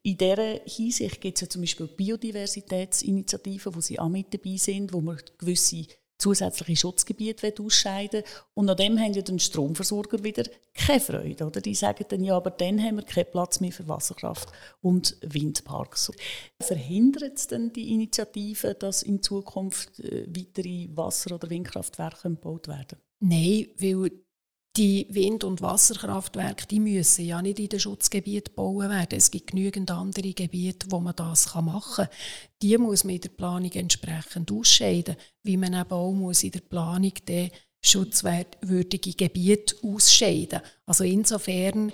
in 0.03 0.17
dieser 0.17 0.61
Hinsicht 0.63 1.19
gibt 1.19 1.37
es 1.37 1.41
ja 1.41 1.49
zum 1.49 1.61
Beispiel 1.61 1.87
Biodiversitätsinitiativen, 1.87 3.75
wo 3.75 3.81
sie 3.81 3.99
auch 3.99 4.07
mit 4.07 4.33
dabei 4.33 4.55
sind, 4.55 4.93
wo 4.93 5.01
man 5.01 5.19
gewisse 5.37 5.85
zusätzliche 6.17 6.75
Schutzgebiete 6.75 7.53
ausscheiden 7.59 8.23
Und 8.53 8.69
an 8.69 8.77
dem 8.77 8.99
haben 8.99 9.13
ja 9.13 9.21
den 9.21 9.39
Stromversorger 9.39 10.23
wieder 10.23 10.43
keine 10.73 10.99
Freude. 10.99 11.45
Oder? 11.45 11.61
Die 11.61 11.75
sagen 11.75 12.05
dann, 12.09 12.23
ja, 12.23 12.35
aber 12.35 12.51
dann 12.51 12.81
haben 12.81 12.97
wir 12.97 13.03
keinen 13.03 13.31
Platz 13.31 13.59
mehr 13.59 13.71
für 13.71 13.87
Wasserkraft 13.87 14.49
und 14.81 15.17
Windparks. 15.21 16.11
Verhindert 16.61 17.37
es 17.37 17.47
denn 17.47 17.71
die 17.71 17.93
Initiative, 17.93 18.75
dass 18.75 19.03
in 19.03 19.21
Zukunft 19.21 19.99
äh, 19.99 20.27
weitere 20.27 20.89
Wasser- 20.95 21.35
oder 21.35 21.49
Windkraftwerke 21.49 22.29
gebaut 22.29 22.67
werden? 22.67 22.99
Nein, 23.19 23.67
weil 23.77 24.11
die 24.77 25.07
Wind- 25.09 25.43
und 25.43 25.61
Wasserkraftwerke 25.61 26.67
die 26.67 26.79
müssen 26.79 27.25
ja 27.25 27.41
nicht 27.41 27.59
in 27.59 27.69
den 27.69 27.79
Schutzgebieten 27.79 28.53
gebaut 28.53 28.89
werden. 28.89 29.17
Es 29.17 29.31
gibt 29.31 29.51
genügend 29.51 29.89
andere 29.89 30.33
Gebiete, 30.33 30.87
wo 30.91 30.99
man 30.99 31.15
das 31.15 31.53
machen 31.55 32.05
kann. 32.05 32.07
Die 32.61 32.77
muss 32.77 33.03
man 33.03 33.15
in 33.15 33.21
der 33.21 33.29
Planung 33.29 33.71
entsprechend 33.71 34.51
ausscheiden, 34.51 35.15
wie 35.43 35.57
man 35.57 35.73
eben 35.73 35.91
auch 35.91 36.13
muss 36.13 36.43
in 36.43 36.51
der 36.51 36.61
Planung 36.61 37.13
den 37.27 37.49
schutzwürdige 37.83 39.13
Gebiete 39.13 39.75
ausscheiden. 39.83 40.61
Also 40.85 41.03
insofern 41.03 41.91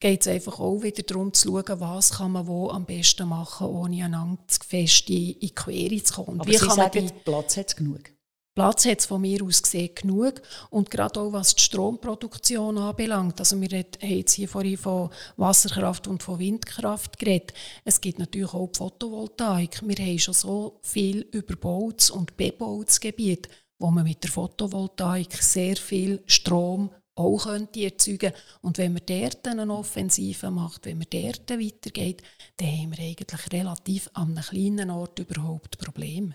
geht 0.00 0.20
es 0.20 0.28
einfach 0.28 0.60
auch 0.60 0.82
wieder 0.82 1.02
darum 1.02 1.32
zu 1.32 1.48
schauen, 1.48 1.80
was 1.80 2.10
kann 2.10 2.32
man 2.32 2.46
wo 2.46 2.70
am 2.70 2.84
besten 2.84 3.28
machen, 3.28 3.66
ohne 3.66 4.04
einander 4.04 4.42
zu 4.46 4.60
fest 4.66 5.08
in 5.10 5.38
die 5.40 5.54
Quere 5.54 6.02
zu 6.02 6.14
kommen. 6.14 6.40
Aber 6.40 6.48
wie 6.48 6.56
Sie 6.56 6.66
kann 6.66 6.76
sagen, 6.76 7.04
man 7.04 7.14
die 7.14 7.22
Platz 7.24 7.56
hat 7.56 7.76
genug? 7.76 8.17
Platz 8.58 8.86
hat 8.86 8.98
es 8.98 9.06
von 9.06 9.20
mir 9.20 9.40
aus 9.44 9.62
gesehen 9.62 9.94
genug. 9.94 10.42
Und 10.70 10.90
gerade 10.90 11.20
auch 11.20 11.32
was 11.32 11.54
die 11.54 11.62
Stromproduktion 11.62 12.76
anbelangt. 12.76 13.38
Also 13.38 13.60
wir 13.60 13.68
haben 13.68 13.86
jetzt 14.02 14.32
hier 14.32 14.48
vorhin 14.48 14.76
von 14.76 15.10
Wasserkraft 15.36 16.08
und 16.08 16.24
von 16.24 16.40
Windkraft 16.40 17.20
geredet. 17.20 17.54
Es 17.84 18.00
gibt 18.00 18.18
natürlich 18.18 18.52
auch 18.52 18.66
die 18.66 18.78
Photovoltaik. 18.78 19.80
Wir 19.86 20.04
haben 20.04 20.18
schon 20.18 20.34
so 20.34 20.80
viel 20.82 21.20
überbautes 21.30 22.10
und 22.10 22.36
bebautes 22.36 22.98
Gebiet, 22.98 23.48
wo 23.78 23.92
man 23.92 24.02
mit 24.02 24.24
der 24.24 24.32
Photovoltaik 24.32 25.40
sehr 25.40 25.76
viel 25.76 26.20
Strom 26.26 26.90
auch 27.14 27.44
könnte 27.44 27.84
erzeugen 27.84 28.32
Und 28.60 28.78
wenn 28.78 28.94
man 28.94 29.02
dort 29.06 29.46
eine 29.46 29.72
Offensive 29.72 30.50
macht, 30.50 30.84
wenn 30.84 30.98
man 30.98 31.06
dort 31.10 31.48
weitergeht, 31.48 32.22
dann 32.56 32.66
haben 32.66 32.96
wir 32.96 33.04
eigentlich 33.04 33.52
relativ 33.52 34.10
an 34.14 34.36
einem 34.36 34.42
kleinen 34.42 34.90
Ort 34.90 35.20
überhaupt 35.20 35.78
Probleme. 35.78 36.34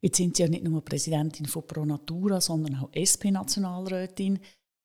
Jetzt 0.00 0.16
sind 0.16 0.36
Sie 0.36 0.42
ja 0.42 0.48
nicht 0.48 0.64
nur 0.64 0.84
Präsidentin 0.84 1.46
von 1.46 1.66
Pro 1.66 1.84
Natura, 1.84 2.40
sondern 2.40 2.76
auch 2.76 2.90
SP-Nationalrätin. 2.92 4.40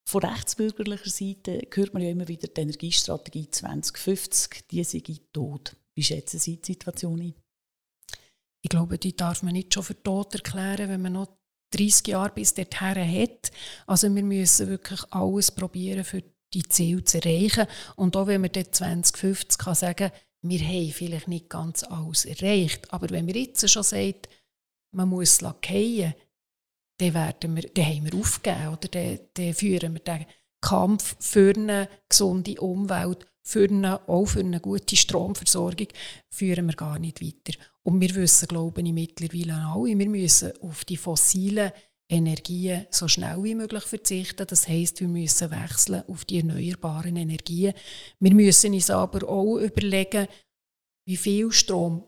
Von 0.08 0.24
rechtsbürgerlicher 0.24 1.10
Seite 1.10 1.68
hört 1.74 1.94
man 1.94 2.04
ja 2.04 2.10
immer 2.10 2.28
wieder 2.28 2.48
die 2.48 2.62
Energiestrategie 2.62 3.50
2050, 3.50 4.68
die 4.70 4.84
sei 4.84 5.02
tot. 5.34 5.76
Wie 5.96 6.04
schätzen 6.04 6.40
Sie 6.40 6.62
die 6.62 6.74
Situation 6.74 7.20
ein? 7.20 7.34
Ich 8.64 8.70
glaube, 8.70 8.98
die 8.98 9.16
darf 9.16 9.44
man 9.44 9.54
nicht 9.54 9.74
schon 9.74 9.84
für 9.84 10.02
tot 10.02 10.34
erklären, 10.36 10.90
wenn 10.90 11.02
man 11.02 11.14
noch 11.14 11.38
30 11.76 12.08
Jahre 12.08 12.32
bis 12.34 12.54
dorthin 12.54 13.22
hat. 13.22 13.52
Also 13.86 14.14
wir 14.14 14.24
müssen 14.24 14.70
wirklich 14.70 15.04
alles 15.12 15.52
probieren, 15.52 16.06
für 16.06 16.24
die 16.54 16.64
Ziele 16.64 17.04
zu 17.04 17.18
erreichen. 17.18 17.68
Und 17.96 18.16
auch 18.16 18.28
wenn 18.28 18.44
wir 18.44 18.50
dann 18.50 18.72
2050 18.72 19.58
kann 19.58 19.76
sagen 19.76 20.12
wir 20.42 20.60
haben 20.60 20.92
vielleicht 20.92 21.28
nicht 21.28 21.50
ganz 21.50 21.84
alles 21.84 22.26
erreicht, 22.26 22.94
aber 22.94 23.10
wenn 23.10 23.28
wir 23.28 23.36
jetzt 23.36 23.68
schon 23.70 23.84
sagt, 23.84 24.30
man 24.98 25.10
muss 25.10 25.42
lackieren, 25.42 26.16
dann, 26.98 27.14
werden 27.14 27.56
wir, 27.56 27.70
dann 27.70 27.86
haben 27.86 28.12
wir 28.12 28.20
aufgegeben 28.20 28.68
oder 28.70 28.88
dann, 28.90 29.20
dann 29.36 29.54
führen 29.54 29.94
wir 29.94 30.00
den 30.00 30.26
Kampf 30.60 31.16
für 31.20 31.54
eine 31.56 31.88
gesunde 32.10 32.60
Umwelt, 32.60 33.28
für 33.44 33.70
eine, 33.70 34.10
auch 34.10 34.26
für 34.26 34.40
eine 34.40 34.60
gute 34.60 34.96
Stromversorgung, 34.96 35.88
führen 36.30 36.66
wir 36.66 36.76
gar 36.76 36.98
nicht 36.98 37.22
weiter. 37.22 37.58
Und 37.84 38.02
wir 38.02 38.14
wissen, 38.16 38.48
glaube 38.48 38.82
ich, 38.82 38.92
mittlerweile 38.92 39.54
alle, 39.54 39.98
wir 39.98 40.10
müssen 40.10 40.52
auf 40.62 40.84
die 40.84 40.98
fossilen 40.98 41.72
Energien 42.10 42.88
so 42.90 43.08
schnell 43.08 43.44
wie 43.44 43.56
möglich 43.56 43.84
verzichten. 43.84 44.48
Das 44.48 44.68
heißt, 44.68 45.00
wir 45.00 45.08
müssen 45.08 45.52
wechseln 45.52 46.04
auf 46.08 46.26
die 46.26 46.40
erneuerbaren 46.40 47.16
Energien. 47.16 47.74
Wir 48.20 48.34
müssen 48.34 48.74
uns 48.74 48.90
aber 48.90 49.30
auch 49.30 49.58
überlegen, 49.58 50.28
wie 51.06 51.18
viel 51.18 51.52
Strom 51.52 52.04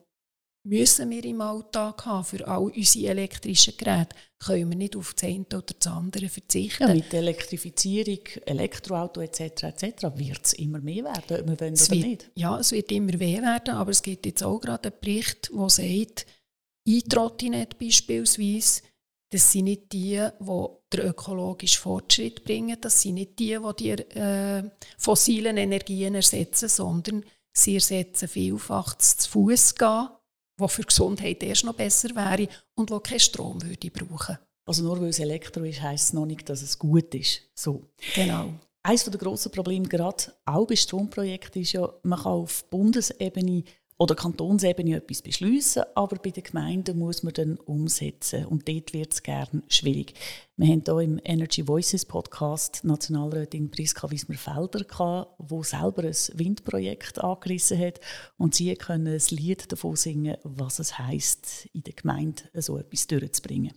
müssen 0.63 1.10
wir 1.10 1.24
im 1.24 1.42
Alltag 1.42 2.06
haben 2.06 2.25
für 2.25 2.48
all 2.48 2.63
unsere 2.63 3.12
elektrischen 3.12 3.78
Geräte. 3.78 4.16
Können 4.39 4.70
wir 4.70 4.78
nicht 4.78 4.96
auf 4.96 5.13
das 5.13 5.24
eine 5.30 5.46
oder 5.46 5.62
das 5.62 5.92
andere 5.92 6.30
verzichten. 6.30 6.88
Ja, 6.88 6.94
mit 6.94 7.12
der 7.12 7.20
Elektrifizierung, 7.20 8.20
Elektroauto 8.46 9.22
etc. 9.22 9.63
etc. 9.63 9.84
wird 10.16 10.46
es 10.46 10.54
immer 10.54 10.80
mehr 10.80 11.06
werden, 11.06 11.42
ob 11.42 11.48
wir 11.48 11.60
wollen 11.60 11.74
es 11.74 11.89
oder 11.89 11.98
wird, 11.98 12.08
nicht. 12.08 12.32
Ja, 12.36 12.60
es 12.60 12.72
wird 12.72 12.92
immer 12.92 13.18
mehr 13.18 13.42
werden, 13.42 13.75
aber 13.75 13.92
es 13.92 14.01
gibt 14.01 14.25
jetzt 14.25 14.44
auch 14.44 14.60
gerade 14.60 14.89
einen 14.89 15.00
Bericht, 15.01 15.50
der 15.54 15.70
sagt, 15.70 16.25
E-Trottinette 16.86 17.75
beispielsweise, 17.78 18.82
das 19.32 19.51
sind 19.51 19.66
nicht 19.66 19.92
die, 19.92 20.25
die 20.39 20.68
den 20.94 21.06
ökologischen 21.06 21.82
Fortschritt 21.82 22.44
bringen, 22.44 22.78
das 22.82 23.01
sind 23.01 23.16
nicht 23.16 23.38
die, 23.38 23.58
die 23.58 23.75
die 23.78 24.18
äh, 24.18 24.63
fossilen 24.98 25.58
Energien 25.58 26.16
ersetzen, 26.16 26.68
sondern 26.68 27.24
sie 27.54 27.75
ersetzen 27.75 28.28
vielfach 28.28 28.96
das 28.96 29.18
zu 29.18 29.30
Fuß 29.30 29.75
gehen 29.75 30.08
was 30.60 30.74
für 30.74 30.82
die 30.82 30.88
Gesundheit 30.88 31.44
erst 31.44 31.63
noch 31.63 31.74
besser 31.74 32.10
wäre 32.16 32.48
und 32.75 32.92
wo 32.92 33.00
keinen 33.00 33.20
Strom 33.20 33.62
würde 33.62 33.92
brauchen. 33.92 34.38
Also 34.66 34.84
nur 34.84 35.01
weil 35.01 35.10
es 35.10 35.20
Elektro 35.20 35.63
ist, 35.63 35.82
heisst 35.82 36.06
es 36.06 36.13
noch 36.13 36.25
nicht, 36.25 36.48
dass 36.48 36.62
es 36.62 36.78
gut 36.78 37.13
ist. 37.16 37.42
So. 37.56 37.89
Genau. 38.13 38.54
Eines 38.84 39.04
der 39.04 39.18
grossen 39.18 39.51
Probleme 39.51 39.88
gerade 39.88 40.32
auch 40.46 40.68
bei 40.68 40.75
Stromprojekten 40.75 41.62
ist 41.62 41.74
ja, 41.74 41.92
man 42.04 42.20
kann 42.20 42.32
auf 42.32 42.70
Bundesebene 42.70 43.63
oder 44.00 44.15
Kantonsebene 44.15 44.96
etwas 44.96 45.22
beschließen, 45.22 45.84
aber 45.94 46.15
bei 46.15 46.29
den 46.29 46.44
Gemeinden 46.44 46.98
muss 46.98 47.22
man 47.22 47.34
dann 47.34 47.58
umsetzen 47.58 48.46
und 48.46 48.68
dort 48.68 48.94
wird 48.94 49.12
es 49.13 49.24
gerne 49.24 49.62
schwierig. 49.68 50.13
Wir 50.56 50.68
haben 50.68 50.84
hier 50.86 51.00
im 51.00 51.20
Energy 51.25 51.68
Voices 51.68 52.06
Podcast 52.06 52.86
Nationalrätin 52.86 53.70
Priska 53.70 54.10
Wismar-Felder 54.10 54.86
gehabt, 54.86 55.65
selber 55.65 56.03
ein 56.03 56.15
Windprojekt 56.34 57.20
angerissen 57.20 57.77
hat 57.77 58.00
und 58.38 58.56
sie 58.56 58.74
können 58.75 59.13
ein 59.13 59.36
Lied 59.36 59.70
davon 59.70 59.98
singen, 59.98 60.38
was 60.44 60.79
es 60.79 60.98
heißt, 60.98 61.68
in 61.74 61.84
der 61.84 61.94
Gemeinde 61.94 62.44
so 62.53 62.77
etwas 62.77 63.06
durchzubringen. 63.06 63.74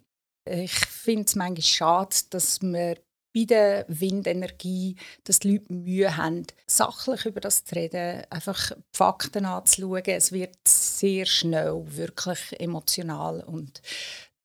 Ich 0.49 0.73
finde 0.73 1.25
es 1.25 1.35
manchmal 1.35 1.63
schade, 1.63 2.17
dass 2.31 2.63
man 2.63 2.95
bei 3.35 3.45
der 3.45 3.85
Windenergie, 3.89 4.97
dass 5.25 5.41
die 5.41 5.53
Leute 5.53 5.73
Mühe 5.73 6.17
haben, 6.17 6.47
sachlich 6.67 7.27
über 7.27 7.41
das 7.41 7.65
zu 7.65 7.75
reden, 7.75 8.25
einfach 8.31 8.73
die 8.73 8.97
Fakten 8.97 9.47
anzuschauen. 9.47 10.03
Es 10.07 10.33
wird 10.33 10.57
sehr 10.67 11.27
schnell 11.27 11.83
wirklich 11.87 12.61
emotional 12.61 13.41
und 13.41 13.81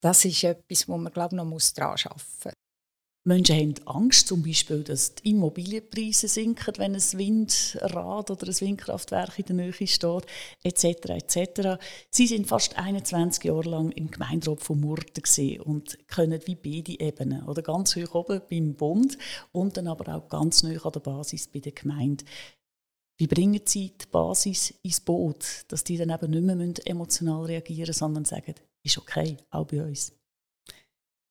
das 0.01 0.25
ist 0.25 0.43
etwas, 0.43 0.87
wo 0.87 0.97
man 0.97 1.11
glaube 1.11 1.35
ich, 1.35 1.43
noch 1.43 1.59
daran 1.75 1.97
arbeiten 2.03 2.21
muss. 2.43 2.56
Menschen 3.27 3.57
haben 3.57 3.75
Angst, 3.85 4.29
zum 4.29 4.41
Beispiel, 4.41 4.83
dass 4.83 5.15
die 5.15 5.31
Immobilienpreise 5.31 6.29
sinken, 6.29 6.73
wenn 6.77 6.95
ein 6.95 7.01
Windrad 7.01 8.31
oder 8.31 8.47
ein 8.47 8.61
Windkraftwerk 8.61 9.37
in 9.37 9.45
der 9.47 9.55
Nähe 9.57 9.73
steht, 9.73 10.25
etc. 10.63 10.85
etc. 11.09 11.83
Sie 12.09 12.25
sind 12.25 12.47
fast 12.47 12.77
21 12.77 13.43
Jahre 13.43 13.69
lang 13.69 13.91
im 13.91 14.09
Gemeinderat 14.09 14.61
von 14.61 14.79
Murten 14.79 15.59
und 15.59 15.97
können 16.07 16.39
wie 16.45 16.55
beide 16.55 16.97
Ebenen, 16.97 17.43
oder 17.43 17.61
ganz 17.61 17.97
hoch 17.97 18.15
oben 18.15 18.41
beim 18.49 18.75
Bund 18.75 19.17
und 19.51 19.75
dann 19.75 19.87
aber 19.87 20.15
auch 20.15 20.29
ganz 20.29 20.63
neu 20.63 20.79
an 20.79 20.91
der 20.93 21.01
Basis 21.01 21.47
bei 21.47 21.59
der 21.59 21.73
Gemeinde. 21.73 22.23
Wie 23.17 23.27
bringen 23.27 23.61
Sie 23.65 23.89
die 23.89 24.05
Basis 24.09 24.73
ins 24.83 25.01
Boot, 25.01 25.65
dass 25.67 25.83
die 25.83 25.97
dann 25.97 26.11
eben 26.11 26.31
nicht 26.31 26.43
mehr 26.43 26.87
emotional 26.87 27.43
reagieren 27.43 27.87
müssen, 27.87 27.99
sondern 27.99 28.23
sagen, 28.23 28.55
ist 28.83 28.97
okay, 28.97 29.35
auch 29.49 29.65
bei 29.65 29.83
uns? 29.83 30.16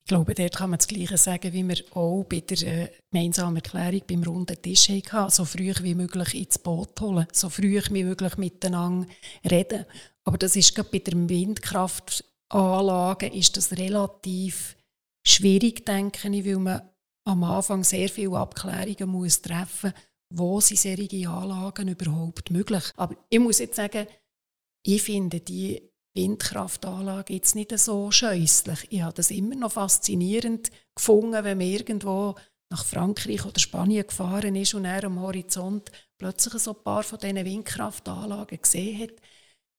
Ich 0.07 0.09
glaube, 0.09 0.35
dort 0.37 0.55
kann 0.55 0.71
man 0.71 0.79
das 0.79 0.87
Gleiche 0.87 1.19
sagen, 1.19 1.53
wie 1.53 1.67
wir 1.67 1.83
auch 1.91 2.23
bei 2.23 2.39
der 2.39 2.63
äh, 2.63 2.93
gemeinsamen 3.11 3.57
Erklärung 3.57 4.03
beim 4.07 4.23
runden 4.23 4.63
Tisch 4.63 4.89
hatten. 4.89 5.31
So 5.33 5.45
früh 5.45 5.75
wie 5.83 5.97
möglich 5.97 6.33
ins 6.33 6.61
Boot 6.61 7.01
holen, 7.01 7.27
so 7.33 7.51
früh 7.51 7.83
wie 7.91 8.05
möglich 8.05 8.37
miteinander 8.37 9.09
reden. 9.51 9.85
Aber 10.23 10.39
das 10.39 10.55
ist 10.55 10.77
gerade 10.77 10.91
bei 10.91 11.01
der 11.01 11.29
Windkraftanlage 11.29 13.27
ist 13.27 13.57
das 13.57 13.73
relativ 13.73 14.77
schwierig, 15.27 15.85
denke 15.85 16.29
ich, 16.29 16.47
weil 16.47 16.59
man 16.59 16.89
am 17.25 17.43
Anfang 17.43 17.83
sehr 17.83 18.09
viele 18.09 18.39
Abklärungen 18.39 19.09
muss 19.09 19.43
treffen 19.43 19.93
muss, 19.93 20.39
wo 20.39 20.61
sind 20.61 20.79
solche 20.79 21.29
Anlagen 21.29 21.89
überhaupt 21.89 22.53
möglich. 22.53 22.85
Aber 22.95 23.17
ich 23.29 23.41
muss 23.41 23.59
jetzt 23.59 23.75
sagen, 23.75 24.07
ich 24.85 25.03
finde 25.03 25.41
die 25.41 25.83
Windkraftanlage 26.17 27.35
jetzt 27.35 27.55
nicht 27.55 27.79
so 27.79 28.11
scheußlich. 28.11 28.87
Ich 28.91 29.03
habe 29.03 29.15
das 29.15 29.31
immer 29.31 29.55
noch 29.55 29.73
faszinierend 29.73 30.71
gefunden, 30.95 31.45
wenn 31.45 31.59
man 31.59 31.67
irgendwo 31.67 32.35
nach 32.71 32.85
Frankreich 32.85 33.45
oder 33.45 33.61
Spanien 33.61 34.07
gefahren 34.07 34.57
ist 34.57 34.75
und 34.75 34.85
er 34.85 35.05
am 35.05 35.21
Horizont 35.21 35.93
plötzlich 36.19 36.61
so 36.63 36.73
ein 36.73 36.83
paar 36.83 37.03
von 37.03 37.19
diesen 37.19 37.45
Windkraftanlagen 37.45 38.61
gesehen 38.61 39.03
hat. 39.03 39.13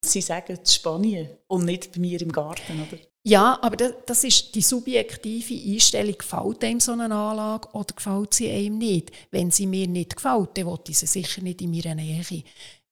Sie 0.05 0.21
sagen 0.21 0.59
Spanien 0.65 1.29
und 1.47 1.65
nicht 1.65 1.91
bei 1.91 1.99
mir 1.99 2.21
im 2.21 2.31
Garten, 2.31 2.81
oder? 2.87 2.99
Ja, 3.27 3.59
aber 3.61 3.75
das, 3.75 3.93
das 4.05 4.23
ist 4.23 4.55
die 4.55 4.61
subjektive 4.61 5.73
Einstellung. 5.73 6.17
Gefällt 6.17 6.63
einem 6.63 6.79
so 6.79 6.93
eine 6.93 7.13
Anlage 7.13 7.67
oder 7.73 7.93
gefällt 7.93 8.33
sie 8.33 8.49
einem 8.49 8.77
nicht? 8.77 9.11
Wenn 9.31 9.51
sie 9.51 9.67
mir 9.67 9.87
nicht 9.87 10.15
gefällt, 10.15 10.57
dann 10.57 10.67
will 10.67 10.79
ich 10.87 10.99
sie 10.99 11.07
sicher 11.07 11.41
nicht 11.41 11.61
in 11.61 11.71
meiner 11.71 11.95
Nähe. 11.95 12.23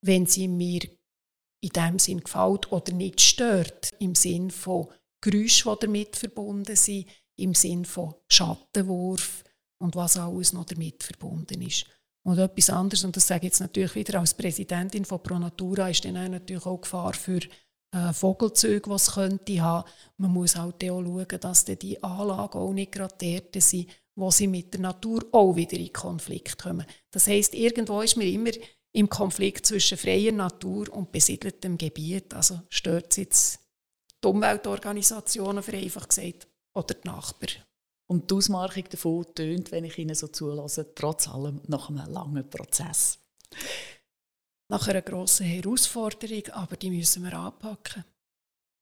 Wenn 0.02 0.26
sie 0.26 0.50
mir 0.50 0.82
in 1.66 1.70
dem 1.70 2.00
Sinn 2.00 2.22
gefällt 2.22 2.72
oder 2.72 2.94
nicht 2.94 3.22
stört, 3.22 3.92
im 4.00 4.14
Sinn 4.14 4.52
von 4.52 4.88
Geräuschen, 5.22 5.74
die 5.74 5.86
damit 5.86 6.16
verbunden 6.16 6.76
sind, 6.76 7.08
im 7.38 7.56
Sinn 7.56 7.86
von 7.86 8.14
Schattenwurf 8.28 9.44
und 9.80 9.96
was 9.96 10.18
alles 10.18 10.54
noch 10.54 10.66
damit 10.66 11.04
verbunden 11.04 11.62
ist. 11.64 11.86
Und 12.24 12.38
etwas 12.38 12.70
anderes, 12.70 13.04
und 13.04 13.16
das 13.16 13.28
sage 13.28 13.46
ich 13.46 13.52
jetzt 13.52 13.60
natürlich 13.60 13.96
wieder 13.96 14.20
als 14.20 14.36
Präsidentin 14.36 15.06
von 15.06 15.22
ProNatura, 15.22 15.90
ist 15.90 16.06
dann 16.06 16.32
natürlich 16.32 16.66
auch 16.66 16.82
Gefahr 16.82 17.14
für 17.14 17.40
äh, 17.92 18.14
Vogelzüge, 18.14 18.88
die 18.88 18.96
es 18.96 19.12
könnte 19.12 19.62
haben. 19.62 19.90
Man 20.18 20.32
muss 20.32 20.56
halt 20.56 20.84
auch 20.84 21.02
schauen, 21.02 21.40
dass 21.40 21.66
die 21.66 22.02
Anlagen 22.04 22.58
auch 22.58 22.74
nicht 22.74 22.92
gerade 22.92 23.16
dort 23.20 23.64
sind, 23.64 23.90
wo 24.16 24.30
sie 24.32 24.48
mit 24.48 24.74
der 24.74 24.82
Natur 24.82 25.26
auch 25.32 25.56
wieder 25.56 25.78
in 25.78 25.94
Konflikt 25.94 26.62
kommen. 26.62 26.86
Das 27.12 27.28
heißt, 27.28 27.54
irgendwo 27.56 28.02
ist 28.02 28.18
mir 28.18 28.28
immer 28.28 28.52
im 28.96 29.10
Konflikt 29.10 29.66
zwischen 29.66 29.98
freier 29.98 30.32
Natur 30.32 30.92
und 30.92 31.12
besiedeltem 31.12 31.78
Gebiet. 31.78 32.34
Also 32.34 32.62
stört 32.70 33.12
es 33.12 33.18
jetzt 33.18 33.60
die 34.24 34.28
Umweltorganisationen, 34.28 35.62
vereinfacht 35.62 36.10
gesagt, 36.10 36.48
oder 36.74 36.94
die 36.94 37.08
Nachbarn. 37.08 37.64
Und 38.08 38.32
die 38.32 38.36
Ausmarkung 38.36 38.86
davon 38.90 39.26
tönt, 39.36 39.72
wenn 39.72 39.84
ich 39.84 39.98
Ihnen 39.98 40.16
so 40.16 40.28
zulasse, 40.28 40.94
trotz 40.96 41.28
allem 41.28 41.62
nach 41.68 41.90
einem 41.90 42.10
langen 42.10 42.50
Prozess. 42.50 43.20
Nach 44.70 44.88
einer 44.88 45.02
grossen 45.02 45.46
Herausforderung, 45.46 46.48
aber 46.54 46.78
die 46.78 46.90
müssen 46.90 47.24
wir 47.24 47.34
anpacken. 47.34 48.06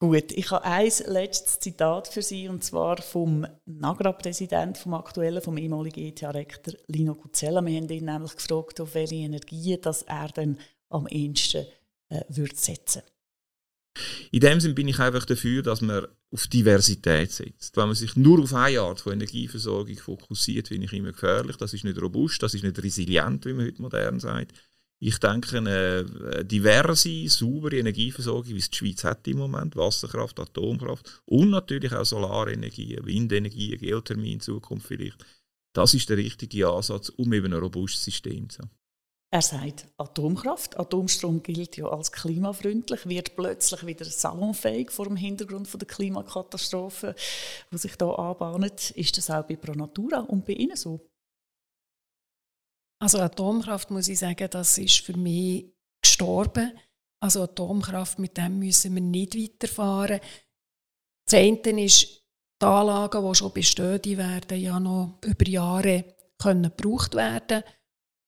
Gut, 0.03 0.33
ich 0.33 0.51
habe 0.51 0.65
ein 0.65 0.91
letztes 1.07 1.61
Zitat 1.61 2.09
für 2.09 2.21
Sie, 2.21 2.49
und 2.49 2.61
zwar 2.61 3.01
vom 3.01 3.47
Nagra-Präsident, 3.65 4.77
vom 4.77 4.95
aktuellen, 4.95 5.41
vom 5.41 5.57
ehemaligen 5.57 6.01
ETH-Rektor 6.01 6.73
Lino 6.87 7.15
Guzella. 7.15 7.65
Wir 7.65 7.77
haben 7.77 7.89
ihn 7.89 8.03
nämlich 8.03 8.35
gefragt, 8.35 8.81
auf 8.81 8.95
welche 8.95 9.15
Energie 9.15 9.79
das 9.81 10.01
er 10.01 10.27
dann 10.27 10.59
am 10.89 11.07
ehesten 11.07 11.67
äh, 12.09 12.19
würde 12.27 12.53
setzen 12.53 13.03
In 14.31 14.41
dem 14.41 14.59
Sinne 14.59 14.73
bin 14.73 14.89
ich 14.89 14.99
einfach 14.99 15.23
dafür, 15.23 15.63
dass 15.63 15.79
man 15.79 16.05
auf 16.33 16.47
Diversität 16.47 17.31
setzt. 17.31 17.77
Wenn 17.77 17.85
man 17.87 17.95
sich 17.95 18.17
nur 18.17 18.43
auf 18.43 18.53
eine 18.53 18.81
Art 18.81 18.99
von 18.99 19.13
Energieversorgung 19.13 19.95
fokussiert, 19.95 20.67
finde 20.67 20.85
ich 20.87 20.91
immer 20.91 21.13
gefährlich. 21.13 21.55
Das 21.55 21.73
ist 21.73 21.85
nicht 21.85 22.01
robust, 22.01 22.43
das 22.43 22.53
ist 22.53 22.65
nicht 22.65 22.83
resilient, 22.83 23.45
wie 23.45 23.53
man 23.53 23.67
heute 23.67 23.81
modern 23.81 24.19
sagt. 24.19 24.51
Ich 25.05 25.17
denke, 25.17 25.57
eine 25.57 26.45
diverse, 26.45 27.27
saubere 27.27 27.75
Energieversorgung, 27.75 28.53
wie 28.53 28.57
es 28.57 28.69
die 28.69 28.77
Schweiz 28.77 29.03
hat 29.03 29.27
im 29.27 29.39
Moment, 29.39 29.75
Wasserkraft, 29.75 30.39
Atomkraft 30.39 31.21
und 31.25 31.49
natürlich 31.49 31.91
auch 31.91 32.05
Solarenergie, 32.05 32.97
Windenergie, 33.03 33.75
Geothermie 33.75 34.31
in 34.31 34.39
Zukunft 34.39 34.87
vielleicht, 34.87 35.17
das 35.75 35.93
ist 35.93 36.07
der 36.07 36.15
richtige 36.15 36.69
Ansatz, 36.69 37.09
um 37.09 37.33
eben 37.33 37.53
ein 37.53 37.59
robustes 37.59 38.05
System 38.05 38.49
zu 38.49 38.61
haben. 38.61 38.71
Er 39.29 39.41
sagt, 39.41 39.87
Atomkraft, 39.97 40.79
Atomstrom 40.79 41.43
gilt 41.43 41.75
ja 41.75 41.87
als 41.87 42.09
klimafreundlich, 42.09 43.05
wird 43.05 43.35
plötzlich 43.35 43.85
wieder 43.85 44.05
salonfähig 44.05 44.89
vor 44.89 45.07
dem 45.07 45.17
Hintergrund 45.17 45.67
der 45.73 45.85
Klimakatastrophe, 45.85 47.13
die 47.73 47.77
sich 47.77 47.95
hier 47.99 48.19
anbahnt. 48.19 48.91
Ist 48.91 49.17
das 49.17 49.29
auch 49.29 49.43
bei 49.43 49.57
ProNatura 49.57 50.19
und 50.19 50.45
bei 50.45 50.53
Ihnen 50.53 50.77
so? 50.77 51.09
Also 53.03 53.19
Atomkraft 53.19 53.91
muss 53.91 54.07
ich 54.07 54.19
sagen, 54.19 54.47
das 54.49 54.77
ist 54.77 54.99
für 54.99 55.17
mich 55.17 55.73
gestorben. 56.01 56.71
Also 57.21 57.43
Atomkraft, 57.43 58.17
mit 58.17 58.37
dem 58.37 58.59
müssen 58.59 58.95
wir 58.95 59.01
nicht 59.01 59.35
weiterfahren. 59.35 60.21
Das 61.27 61.37
eine 61.37 61.83
ist, 61.83 62.23
die 62.61 62.65
Anlagen, 62.65 63.27
die 63.27 63.35
schon 63.35 63.51
bestehen, 63.51 64.01
die 64.01 64.17
werden 64.17 64.57
ja 64.57 64.79
noch 64.79 65.19
über 65.25 65.45
Jahre 65.45 66.15
können 66.41 66.71
gebraucht 66.73 67.13
werden. 67.15 67.63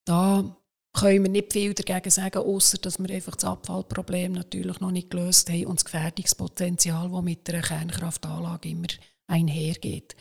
Da 0.05 0.57
können 0.91 1.23
wir 1.23 1.31
nicht 1.31 1.53
viel 1.53 1.73
dagegen 1.73 2.11
sagen, 2.11 2.39
außer 2.39 2.77
dass 2.79 2.99
wir 2.99 3.09
einfach 3.15 3.35
das 3.35 3.45
Abfallproblem 3.45 4.33
natürlich 4.33 4.81
noch 4.81 4.91
nicht 4.91 5.09
gelöst 5.09 5.49
haben 5.49 5.67
und 5.67 5.79
das 5.79 5.85
Gefährdungspotenzial, 5.85 7.09
das 7.09 7.21
mit 7.21 7.49
einer 7.49 7.61
Kernkraftanlage 7.61 8.67
immer 8.67 8.87
einhergeht. 9.27 10.17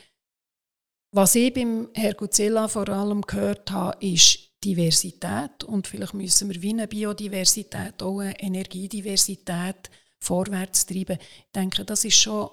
Was 1.17 1.33
ich 1.35 1.53
beim 1.53 1.87
Herr 1.93 2.13
Guzilla 2.13 2.67
vor 2.67 2.89
allem 2.89 3.21
gehört 3.21 3.71
habe, 3.71 4.05
ist 4.05 4.37
Diversität 4.61 5.63
und 5.63 5.87
vielleicht 5.87 6.13
müssen 6.13 6.49
wir 6.49 6.61
wie 6.61 6.71
eine 6.71 6.89
Biodiversität 6.89 8.03
auch 8.03 8.19
eine 8.19 8.37
Energiediversität 8.37 9.89
vorwärts 10.19 10.85
treiben. 10.85 11.17
Ich 11.17 11.51
denke, 11.55 11.85
das 11.85 12.03
ist 12.03 12.17
schon 12.17 12.49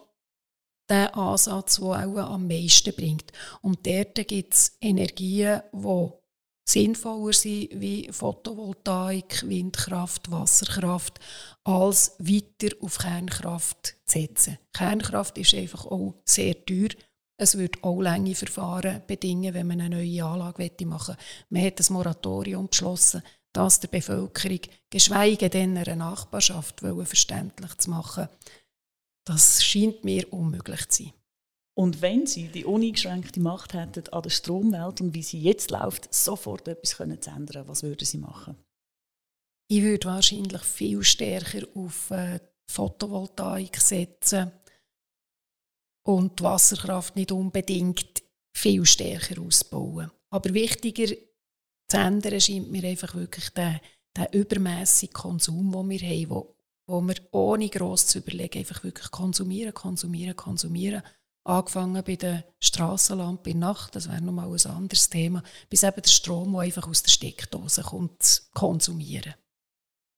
der 0.88 1.12
Ansatz, 1.16 1.78
der 1.78 1.86
auch 1.86 2.16
am 2.18 2.46
meisten 2.46 2.94
bringt. 2.94 3.32
Und 3.62 3.84
dort 3.84 4.28
gibt 4.28 4.54
es 4.54 4.76
Energien, 4.80 5.60
die 5.72 6.08
sinnvoller 6.64 7.32
sind 7.32 7.80
wie 7.80 8.12
Photovoltaik, 8.12 9.42
Windkraft, 9.48 10.30
Wasserkraft, 10.30 11.18
als 11.64 12.14
weiter 12.20 12.76
auf 12.80 12.98
Kernkraft 12.98 13.96
zu 14.06 14.20
setzen. 14.20 14.58
Kernkraft 14.72 15.36
ist 15.36 15.52
einfach 15.52 15.84
auch 15.86 16.14
sehr 16.24 16.64
teuer. 16.64 16.90
Es 17.42 17.58
wird 17.58 17.82
auch 17.82 18.00
lange 18.00 18.36
Verfahren 18.36 19.02
bedingen, 19.04 19.52
wenn 19.52 19.66
man 19.66 19.80
eine 19.80 19.96
neue 19.96 20.24
Anlage 20.24 20.70
machen 20.86 21.16
möchte. 21.16 21.16
Man 21.48 21.64
hat 21.64 21.80
ein 21.80 21.92
Moratorium 21.92 22.68
beschlossen, 22.68 23.20
das 23.52 23.80
der 23.80 23.88
Bevölkerung, 23.88 24.60
geschweige 24.88 25.50
denn 25.50 25.76
einer 25.76 25.96
Nachbarschaft, 25.96 26.78
verständlich 26.78 27.76
zu 27.78 27.90
machen. 27.90 28.28
Das 29.26 29.64
scheint 29.64 30.04
mir 30.04 30.32
unmöglich 30.32 30.88
zu 30.88 31.02
sein. 31.02 31.12
Und 31.74 32.00
wenn 32.00 32.28
Sie 32.28 32.46
die 32.46 32.64
uneingeschränkte 32.64 33.40
Macht 33.40 33.74
hätten 33.74 34.08
an 34.10 34.22
der 34.22 34.30
Stromwelt 34.30 35.00
und 35.00 35.12
wie 35.12 35.24
sie 35.24 35.40
jetzt 35.40 35.72
läuft, 35.72 36.14
sofort 36.14 36.68
etwas 36.68 36.96
können 36.96 37.20
zu 37.20 37.30
ändern, 37.30 37.66
was 37.66 37.82
würden 37.82 38.06
Sie 38.06 38.18
machen? 38.18 38.54
Ich 39.68 39.82
würde 39.82 40.06
wahrscheinlich 40.06 40.62
viel 40.62 41.02
stärker 41.02 41.66
auf 41.74 42.12
äh, 42.12 42.38
Photovoltaik 42.70 43.76
setzen 43.78 44.52
und 46.04 46.38
die 46.38 46.44
Wasserkraft 46.44 47.16
nicht 47.16 47.32
unbedingt 47.32 48.22
viel 48.56 48.84
stärker 48.84 49.40
ausbauen. 49.40 50.10
Aber 50.30 50.54
wichtiger 50.54 51.14
zu 51.88 51.96
ändern 51.96 52.40
scheint 52.40 52.70
mir 52.70 52.84
einfach 52.84 53.14
wirklich 53.14 53.50
der, 53.50 53.80
der 54.16 54.32
übermäßige 54.32 55.12
Konsum, 55.12 55.72
den 55.72 55.90
wir 55.90 56.00
haben, 56.00 56.30
wo, 56.30 56.56
wo 56.86 57.00
wir 57.02 57.16
ohne 57.32 57.68
gross 57.68 58.06
zu 58.06 58.18
überlegen 58.18 58.58
einfach 58.58 58.82
wirklich 58.84 59.10
konsumieren, 59.10 59.74
konsumieren, 59.74 60.36
konsumieren 60.36 61.02
Angefangen 61.44 62.04
bei 62.04 62.14
der 62.14 62.44
Strassenlampe 62.60 63.50
in 63.50 63.60
der 63.60 63.70
Nacht, 63.70 63.96
das 63.96 64.08
wäre 64.08 64.20
nochmal 64.20 64.48
ein 64.48 64.70
anderes 64.70 65.10
Thema, 65.10 65.42
bis 65.68 65.82
eben 65.82 66.00
der 66.00 66.10
Strom, 66.10 66.52
der 66.52 66.60
einfach 66.60 66.86
aus 66.86 67.02
der 67.02 67.10
Steckdose 67.10 67.82
kommt, 67.82 68.44
konsumieren. 68.54 69.34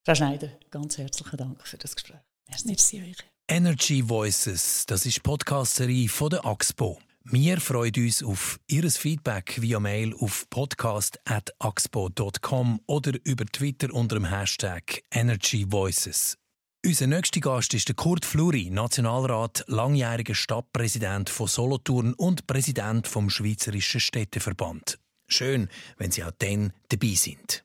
Frau 0.04 0.14
Schneider, 0.14 0.50
ganz 0.70 0.98
herzlichen 0.98 1.36
Dank 1.38 1.66
für 1.66 1.78
das 1.78 1.96
Gespräch. 1.96 2.20
Merci, 2.48 2.66
Merci 2.66 3.02
euch. 3.02 3.33
Energy 3.46 4.08
Voices, 4.08 4.86
das 4.86 5.04
ist 5.04 5.16
die 5.16 5.20
Podcast-Serie 5.20 6.08
von 6.08 6.30
der 6.30 6.46
AXPO. 6.46 6.98
Wir 7.24 7.60
freuen 7.60 7.92
uns 7.94 8.22
auf 8.22 8.58
Ihr 8.68 8.90
Feedback 8.90 9.60
via 9.60 9.78
Mail 9.78 10.14
auf 10.14 10.48
podcast.axpo.com 10.48 12.80
oder 12.86 13.12
über 13.24 13.44
Twitter 13.44 13.92
unter 13.92 14.16
dem 14.16 14.24
Hashtag 14.24 15.02
Energy 15.10 15.70
Voices. 15.70 16.38
Unser 16.86 17.06
nächster 17.06 17.40
Gast 17.40 17.74
ist 17.74 17.88
der 17.88 17.94
Kurt 17.94 18.24
Fluri, 18.24 18.70
Nationalrat, 18.70 19.62
langjähriger 19.66 20.34
Stadtpräsident 20.34 21.28
von 21.28 21.46
Solothurn 21.46 22.14
und 22.14 22.46
Präsident 22.46 23.06
vom 23.06 23.28
Schweizerischen 23.28 24.00
Städteverband. 24.00 24.98
Schön, 25.28 25.68
wenn 25.98 26.10
Sie 26.10 26.24
auch 26.24 26.32
dann 26.38 26.72
dabei 26.88 27.12
sind. 27.14 27.62